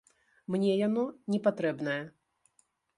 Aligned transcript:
Мне 0.55 0.71
яно 0.87 1.05
не 1.35 1.43
патрэбнае. 1.47 2.01